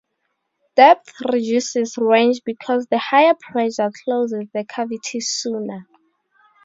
[0.75, 5.85] Depth reduces range because the higher pressure closes the cavity sooner.